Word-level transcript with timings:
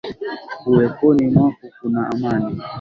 Uweponi 0.69 1.23
mwako 1.31 1.65
kuna 1.79 2.07
amani 2.11 2.53